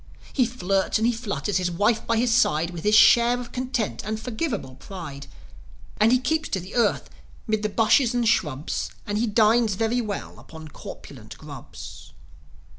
He 0.33 0.47
flirts 0.47 0.97
and 0.97 1.05
he 1.05 1.13
flutters, 1.13 1.57
his 1.57 1.69
wife 1.69 2.07
by 2.07 2.17
his 2.17 2.33
side, 2.33 2.71
With 2.71 2.83
his 2.85 2.95
share 2.95 3.39
of 3.39 3.51
content 3.51 4.01
and 4.03 4.19
forgiveable 4.19 4.73
pride. 4.77 5.27
And 5.97 6.11
he 6.11 6.17
keeps 6.17 6.49
to 6.49 6.59
the 6.59 6.73
earth, 6.73 7.07
'mid 7.45 7.61
the 7.61 7.69
bushes 7.69 8.15
and 8.15 8.27
shrubs, 8.27 8.89
And 9.05 9.19
he 9.19 9.27
dines 9.27 9.75
very 9.75 10.01
well 10.01 10.39
upon 10.39 10.69
corpulent 10.69 11.37
grubs. 11.37 12.13